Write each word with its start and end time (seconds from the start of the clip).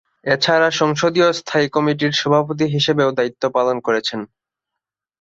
এ 0.25 0.35
ছাড়া 0.43 0.69
সংসদীয় 0.79 1.29
স্থায়ী 1.39 1.67
কমিটির 1.69 2.13
সভাপতি 2.13 2.65
হিসেবেও 2.75 3.09
দায়িত্ব 3.17 3.43
পালন 3.55 3.77
করেছেন। 3.79 4.19